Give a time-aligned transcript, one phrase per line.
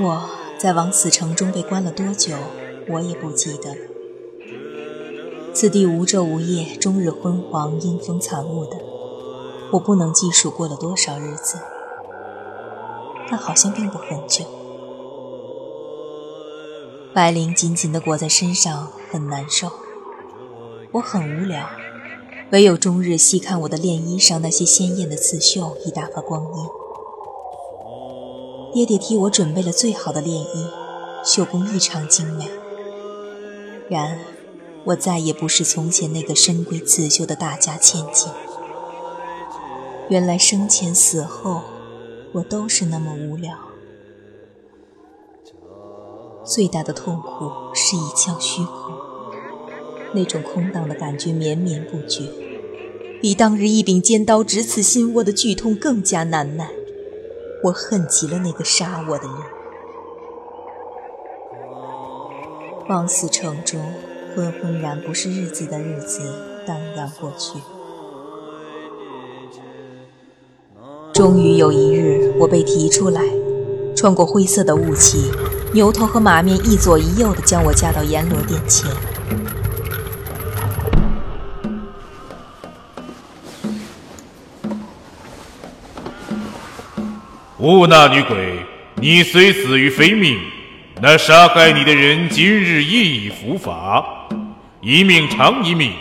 [0.00, 2.34] 我在枉死城中被关了多久，
[2.88, 3.76] 我也不记得。
[5.54, 8.76] 此地无昼无夜，终日昏黄，阴风惨雾的，
[9.70, 11.60] 我不能计数过了多少日子，
[13.30, 14.44] 但好像并不很久。
[17.14, 19.70] 白绫紧紧地裹在身上，很难受。
[20.90, 21.68] 我很无聊，
[22.50, 26.66] 唯有终日细看我的练衣上那些鲜艳的刺绣，以打发光阴。
[28.72, 30.66] 爹爹替我准备了最好的练衣，
[31.22, 32.48] 绣工异常精美。
[33.90, 34.18] 然，
[34.86, 38.32] 我再也不是从前那个深闺刺绣的大家千金。
[40.08, 41.60] 原来生前死后，
[42.32, 43.58] 我都是那么无聊。
[46.44, 48.94] 最大的痛苦是一腔虚空，
[50.14, 52.24] 那种空荡的感觉绵绵不绝，
[53.20, 56.70] 比当日一柄尖刀直刺心窝的剧痛更加难耐。
[57.64, 59.36] 我恨极了那个杀我的人。
[62.88, 63.80] 望死城中，
[64.34, 66.20] 昏昏然不是日子的日子
[66.66, 67.58] 荡漾过去。
[71.12, 73.22] 终于有一日，我被提出来，
[73.96, 75.30] 穿过灰色的雾气，
[75.74, 78.88] 牛头和马面一左一右的将我架到阎罗殿前。
[87.58, 88.60] 吾那女鬼，
[88.96, 90.38] 你虽死于非命，
[91.02, 94.28] 那杀害你的人今日亦已伏法，
[94.80, 95.92] 一命偿一命，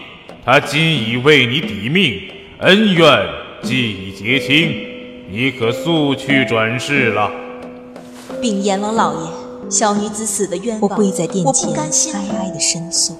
[0.46, 2.22] 他今已为你抵命，
[2.60, 3.28] 恩怨
[3.64, 4.72] 既已结清，
[5.32, 7.32] 你可速去转世了。
[8.40, 9.30] 禀阎王老爷，
[9.70, 11.74] 小女子死的冤枉，我跪在殿前，
[12.14, 13.18] 哀哀的申诉。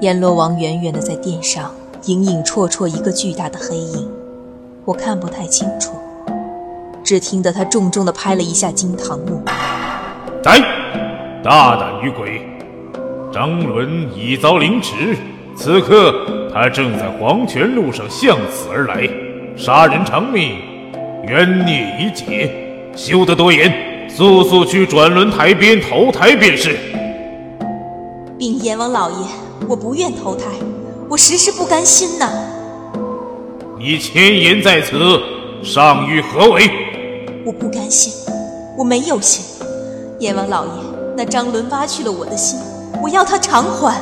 [0.00, 4.08] 阎罗王远远的在殿上，影影绰绰一个巨大的黑影。
[4.84, 5.92] 我看不太清楚，
[7.04, 9.42] 只听得他重重地拍了一下金堂木。
[10.44, 10.60] 来，
[11.42, 12.40] 大胆女鬼！
[13.30, 15.14] 张伦已遭凌迟，
[15.54, 16.14] 此刻
[16.52, 19.06] 他正在黄泉路上向死而来，
[19.56, 20.56] 杀人偿命，
[21.26, 22.50] 冤孽已解，
[22.96, 26.74] 休得多言，速速去转轮台边投胎便是。
[28.38, 29.16] 禀阎王老爷，
[29.68, 30.44] 我不愿投胎，
[31.10, 32.30] 我实是不甘心呐。
[33.78, 35.18] 你千言在此，
[35.62, 36.70] 上欲何为？
[37.46, 38.12] 我不甘心，
[38.76, 39.42] 我没有心。
[40.18, 40.72] 阎王老爷，
[41.16, 42.58] 那张伦挖去了我的心，
[43.02, 43.98] 我要他偿还。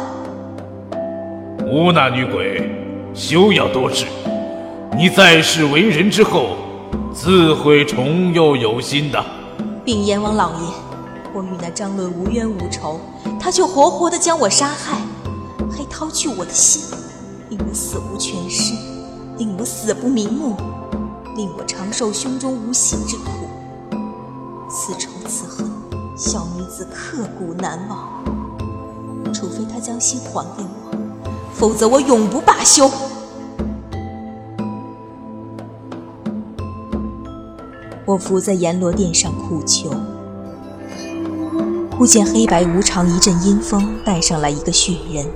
[1.65, 2.69] 无那女鬼，
[3.15, 4.06] 休要多事。
[4.99, 6.56] 你在世为人之后，
[7.15, 9.25] 自会重又有心的。
[9.84, 10.56] 禀阎王老爷，
[11.33, 12.99] 我与那张伦无冤无仇，
[13.38, 14.99] 他却活活的将我杀害，
[15.71, 16.82] 还掏去我的心，
[17.50, 18.75] 令我死无全尸。
[19.38, 20.56] 令我死不瞑目，
[21.37, 23.31] 令我长受胸中无心之苦。
[24.71, 25.71] 此仇此恨，
[26.16, 28.25] 小女子刻骨难忘。
[29.34, 30.97] 除非他将心还给我，
[31.53, 32.91] 否则我永不罢休。
[38.06, 39.91] 我伏在阎罗殿上苦求，
[41.99, 45.26] 忽见黑白无常一阵阴风，带上来一个血人。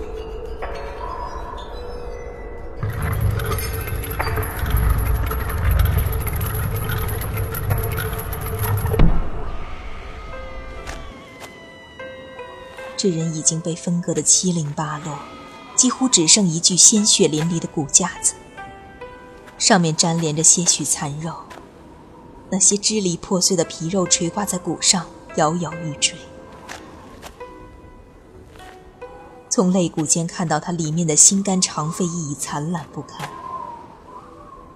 [13.03, 15.19] 这人已经被分割得七零八落，
[15.75, 18.35] 几乎只剩一具鲜血淋漓的骨架子，
[19.57, 21.33] 上面粘连着些许残肉，
[22.51, 25.07] 那些支离破碎的皮肉垂挂在骨上，
[25.37, 26.15] 摇摇欲坠。
[29.49, 33.27] 从肋骨间看到他里面的心肝肠肺亦已残烂不堪。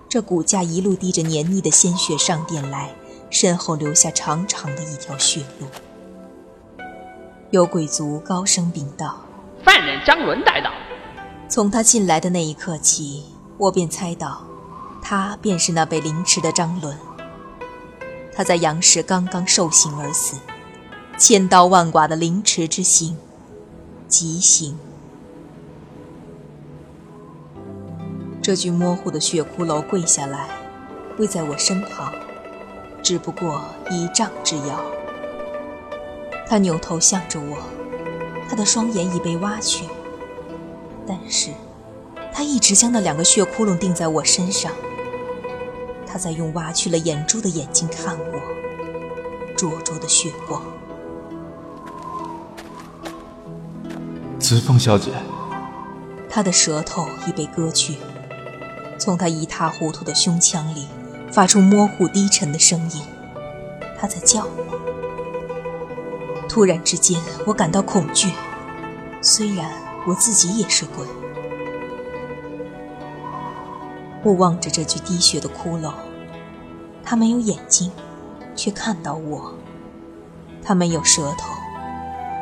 [0.08, 2.96] 这骨架一路滴着黏腻的鲜血上殿来，
[3.28, 5.66] 身后留下长长的一条血路。
[7.54, 9.16] 有鬼卒高声禀道
[9.62, 10.72] ：“犯人张伦带到。”
[11.48, 13.26] 从他进来的那一刻起，
[13.56, 14.42] 我便猜到，
[15.00, 16.98] 他便是那被凌迟的张伦。
[18.34, 20.36] 他在杨氏刚刚受刑而死，
[21.16, 23.16] 千刀万剐的凌迟之刑，
[24.08, 24.76] 极刑。
[28.42, 30.48] 这具模糊的血骷髅跪下来，
[31.16, 32.12] 跪在我身旁，
[33.00, 34.80] 只不过一丈之遥。
[36.54, 37.58] 他扭头向着我，
[38.48, 39.86] 他的双眼已被挖去，
[41.04, 41.50] 但是，
[42.32, 44.70] 他一直将那两个血窟窿钉在我身上。
[46.06, 48.40] 他在用挖去了眼珠的眼睛看我，
[49.56, 50.62] 灼灼的血光。
[54.38, 55.10] 子凤小姐，
[56.30, 57.96] 他的舌头已被割去，
[58.96, 60.86] 从他一塌糊涂的胸腔里
[61.32, 63.02] 发出模糊低沉的声音，
[63.98, 64.64] 他在叫我。
[66.54, 68.30] 突然之间，我感到恐惧，
[69.20, 69.68] 虽然
[70.06, 71.04] 我自己也是鬼。
[74.22, 75.90] 我望着这具滴血的骷髅，
[77.02, 77.90] 他没有眼睛，
[78.54, 79.50] 却看到我；
[80.62, 81.48] 他没有舌头，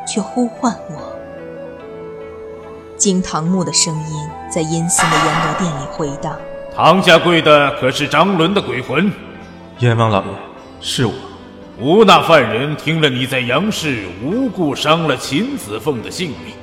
[0.07, 1.11] 却呼唤我。
[2.95, 6.37] 金堂木的声音在阴森的阎罗殿里回荡。
[6.75, 9.11] 堂下跪的可是张伦的鬼魂？
[9.79, 10.27] 阎王老爷，
[10.81, 11.13] 是我。
[11.83, 16.53] 吴那犯人听了你在杨氏无故伤了秦子凤的性命，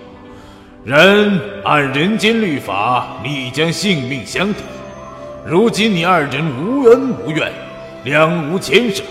[0.82, 4.60] 人按人间律法，你将性命相抵。
[5.44, 7.52] 如今你二人无恩无怨，
[8.02, 9.02] 两无牵涉，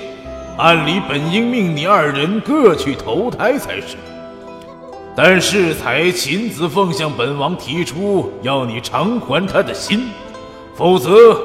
[0.58, 3.96] 按理本应命你二人各去投胎才是。
[5.16, 10.08] 但是才秦子凤向本王提出要你偿还他的心，
[10.74, 11.40] 否则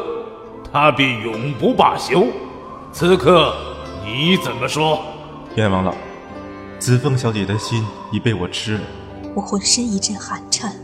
[0.73, 2.29] 他便永不罢休。
[2.93, 3.55] 此刻
[4.05, 5.03] 你怎么说？
[5.57, 5.95] 阎王老，
[6.79, 8.85] 子凤小姐的心已被我吃了。
[9.35, 10.77] 我浑身一阵寒颤，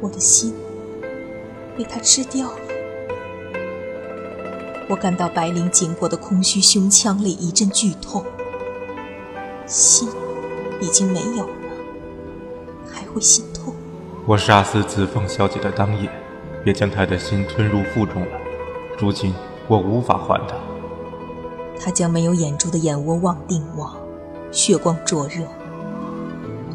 [0.00, 0.54] 我的心。
[1.76, 2.58] 被他吃掉了，
[4.88, 8.24] 我感到白绫紧裹的空虚胸腔里一阵剧痛，
[9.64, 10.08] 心
[10.80, 11.54] 已经没有了，
[12.90, 13.72] 还会心痛。
[14.26, 16.10] 我杀死子凤小姐的当夜，
[16.64, 18.40] 便将她的心吞入腹中了，
[18.98, 19.32] 如今
[19.68, 20.56] 我无法还她。
[21.80, 23.96] 他将没有眼珠的眼窝望定我，
[24.50, 25.44] 血光灼热，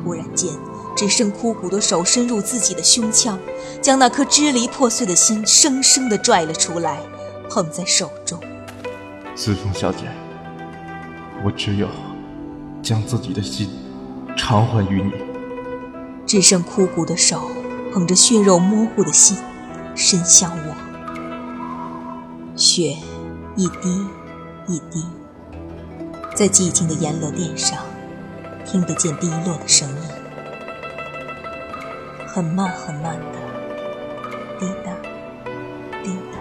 [0.04, 0.52] 突然间。
[0.96, 3.40] 只剩枯骨的手伸入自己的胸腔，
[3.82, 7.00] 将那颗支离破碎的心生生地拽了出来，
[7.50, 8.40] 捧在手中。
[9.36, 10.04] 司凤小姐，
[11.44, 11.88] 我只有
[12.84, 13.68] 将自己的心
[14.38, 15.12] 偿还于你。
[16.28, 17.42] 只剩枯骨的手
[17.92, 19.36] 捧着血肉模糊的心，
[19.96, 20.76] 伸向我。
[22.56, 22.96] 血
[23.56, 24.06] 一滴
[24.66, 25.06] 一滴，
[26.34, 27.78] 在寂静的阎罗殿上，
[28.66, 29.98] 听得见滴落的声音。
[32.26, 33.40] 很慢很慢的，
[34.60, 34.94] 滴答，
[36.02, 36.40] 滴答。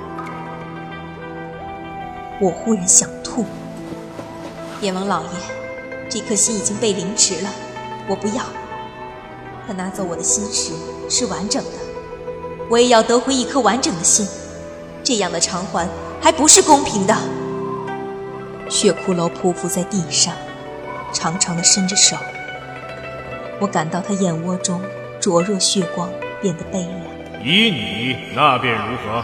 [2.40, 3.44] 我忽然想吐。
[4.80, 5.28] 阎王老爷，
[6.08, 7.50] 这颗心已经被凌迟了，
[8.08, 8.44] 我不要。
[9.66, 10.72] 他拿走我的心时
[11.10, 11.70] 是完整的，
[12.70, 14.26] 我也要得回一颗完整的心。
[15.02, 15.88] 这样的偿还
[16.20, 17.16] 还不是公平的。
[18.72, 20.34] 血骷髅匍匐在地上，
[21.12, 22.16] 长长的伸着手。
[23.60, 24.80] 我感到他眼窝中。
[25.20, 26.10] 灼热血光
[26.40, 27.44] 变得悲凉。
[27.44, 29.22] 以你，那便如何？